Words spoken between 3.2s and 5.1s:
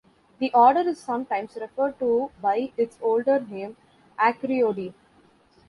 name "Acreodi".